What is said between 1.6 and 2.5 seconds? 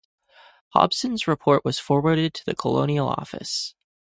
was forwarded to